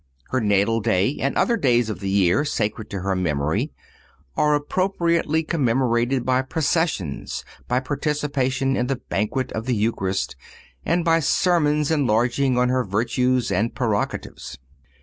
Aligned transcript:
Her 0.31 0.41
natal 0.41 0.79
day 0.81 1.19
and 1.21 1.35
other 1.37 1.55
days 1.55 1.87
of 1.87 1.99
the 1.99 2.09
year, 2.09 2.43
sacred 2.43 2.89
to 2.89 3.01
her 3.01 3.15
memory, 3.15 3.71
are 4.35 4.55
appropriately 4.55 5.43
commemorated 5.43 6.25
by 6.25 6.41
processions, 6.41 7.45
by 7.67 7.81
participation 7.81 8.75
in 8.75 8.87
the 8.87 8.95
banquet 9.09 9.51
of 9.51 9.67
the 9.67 9.75
Eucharist, 9.75 10.35
and 10.83 11.05
by 11.05 11.19
sermons 11.19 11.91
enlarging 11.91 12.57
on 12.57 12.69
her 12.69 12.83
virtues 12.83 13.51
and 13.51 13.75
prerogatives. 13.75 14.57